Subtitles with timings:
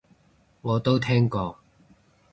[0.63, 1.59] 我都聽過